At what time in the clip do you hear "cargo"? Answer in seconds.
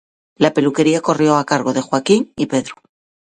1.45-1.73